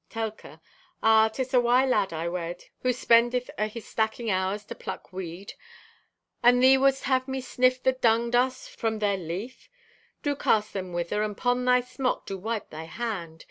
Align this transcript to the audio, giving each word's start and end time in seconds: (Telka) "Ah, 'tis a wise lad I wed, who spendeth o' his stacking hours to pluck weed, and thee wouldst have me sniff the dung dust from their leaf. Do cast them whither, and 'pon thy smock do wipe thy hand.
(Telka) 0.09 0.59
"Ah, 1.03 1.29
'tis 1.31 1.53
a 1.53 1.59
wise 1.61 1.87
lad 1.87 2.11
I 2.11 2.27
wed, 2.27 2.63
who 2.81 2.91
spendeth 2.91 3.51
o' 3.59 3.67
his 3.67 3.85
stacking 3.87 4.31
hours 4.31 4.65
to 4.65 4.73
pluck 4.73 5.13
weed, 5.13 5.53
and 6.41 6.63
thee 6.63 6.75
wouldst 6.75 7.03
have 7.03 7.27
me 7.27 7.39
sniff 7.39 7.83
the 7.83 7.91
dung 7.93 8.31
dust 8.31 8.71
from 8.71 8.97
their 8.97 9.17
leaf. 9.17 9.69
Do 10.23 10.35
cast 10.35 10.73
them 10.73 10.91
whither, 10.91 11.21
and 11.21 11.37
'pon 11.37 11.65
thy 11.65 11.81
smock 11.81 12.25
do 12.25 12.39
wipe 12.39 12.71
thy 12.71 12.85
hand. 12.85 13.39